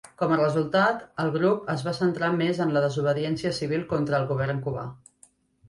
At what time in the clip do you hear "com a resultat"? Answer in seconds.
0.19-1.03